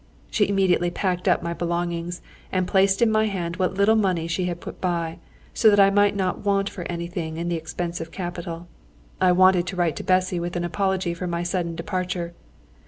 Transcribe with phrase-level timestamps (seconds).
[0.31, 4.45] She immediately packed up my belongings and placed in my hand what little money she
[4.45, 5.19] had put by,
[5.53, 8.67] so that I might not want for anything in the expensive capital.
[9.21, 12.33] I wanted to write to Bessy with an apology for my sudden departure.